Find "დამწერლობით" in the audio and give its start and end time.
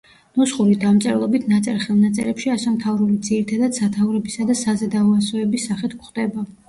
0.83-1.43